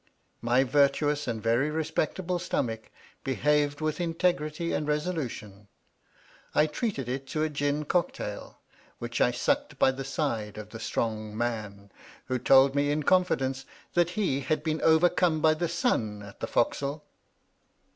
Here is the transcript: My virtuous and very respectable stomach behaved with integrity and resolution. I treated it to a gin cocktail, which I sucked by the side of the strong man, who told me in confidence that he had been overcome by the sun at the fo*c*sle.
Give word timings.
My 0.41 0.63
virtuous 0.63 1.27
and 1.27 1.43
very 1.43 1.69
respectable 1.69 2.39
stomach 2.39 2.89
behaved 3.23 3.81
with 3.81 4.01
integrity 4.01 4.73
and 4.73 4.87
resolution. 4.87 5.67
I 6.55 6.65
treated 6.65 7.07
it 7.07 7.27
to 7.27 7.43
a 7.43 7.49
gin 7.51 7.85
cocktail, 7.85 8.57
which 8.97 9.21
I 9.21 9.29
sucked 9.29 9.77
by 9.77 9.91
the 9.91 10.03
side 10.03 10.57
of 10.57 10.69
the 10.71 10.79
strong 10.79 11.37
man, 11.37 11.91
who 12.25 12.39
told 12.39 12.73
me 12.73 12.89
in 12.89 13.03
confidence 13.03 13.63
that 13.93 14.09
he 14.17 14.39
had 14.39 14.63
been 14.63 14.81
overcome 14.81 15.39
by 15.39 15.53
the 15.53 15.69
sun 15.69 16.23
at 16.23 16.39
the 16.39 16.47
fo*c*sle. 16.47 17.03